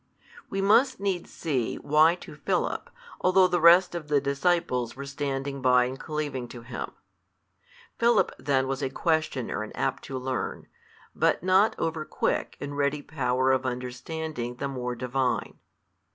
[0.49, 5.61] We must needs see, why to Philip, although the rest of the disciples were standing
[5.61, 6.93] by and cleaving to Him:
[7.99, 10.65] Philip then was a questioner and apt to learn,
[11.13, 15.59] but not over quick in ready power of understanding the more Divine.